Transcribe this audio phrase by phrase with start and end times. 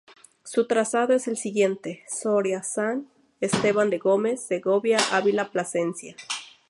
[0.43, 3.05] Su trazado es el siguiente: Soria-San
[3.39, 6.15] Esteban de Gormaz-Segovia-Ávila-Plasencia.